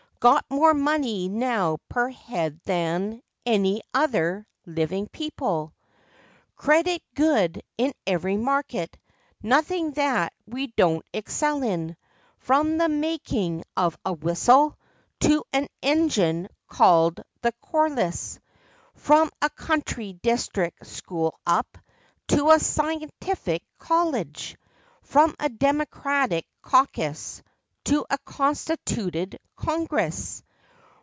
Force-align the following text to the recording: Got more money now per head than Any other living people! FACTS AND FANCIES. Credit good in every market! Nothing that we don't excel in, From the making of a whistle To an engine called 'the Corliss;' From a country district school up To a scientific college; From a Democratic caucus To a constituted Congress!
Got 0.21 0.45
more 0.51 0.75
money 0.75 1.27
now 1.29 1.79
per 1.89 2.09
head 2.11 2.59
than 2.65 3.23
Any 3.43 3.81
other 3.91 4.45
living 4.67 5.07
people! 5.07 5.69
FACTS 5.69 5.79
AND 5.79 6.05
FANCIES. 6.05 6.53
Credit 6.57 7.03
good 7.15 7.63
in 7.79 7.93
every 8.05 8.37
market! 8.37 8.99
Nothing 9.41 9.93
that 9.93 10.31
we 10.45 10.67
don't 10.77 11.03
excel 11.11 11.63
in, 11.63 11.97
From 12.37 12.77
the 12.77 12.87
making 12.87 13.63
of 13.75 13.97
a 14.05 14.13
whistle 14.13 14.77
To 15.21 15.43
an 15.53 15.67
engine 15.81 16.49
called 16.67 17.19
'the 17.41 17.53
Corliss;' 17.53 18.39
From 18.93 19.31
a 19.41 19.49
country 19.49 20.13
district 20.21 20.85
school 20.85 21.39
up 21.47 21.79
To 22.27 22.51
a 22.51 22.59
scientific 22.59 23.63
college; 23.79 24.55
From 25.01 25.33
a 25.39 25.49
Democratic 25.49 26.45
caucus 26.61 27.41
To 27.85 28.05
a 28.11 28.17
constituted 28.19 29.39
Congress! 29.55 30.43